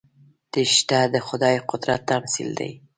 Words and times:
دښته 0.53 0.99
د 1.13 1.15
خدايي 1.27 1.59
قدرت 1.69 2.01
تمثیل 2.11 2.49
دی. 2.59 2.71